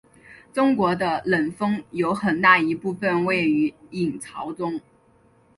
[0.51, 4.81] 中国的冷锋有很大一部分位于隐槽中。